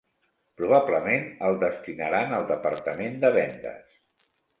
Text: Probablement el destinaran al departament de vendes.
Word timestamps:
Probablement 0.59 1.27
el 1.49 1.57
destinaran 1.63 2.33
al 2.37 2.47
departament 2.53 3.21
de 3.25 3.31
vendes. 3.37 3.93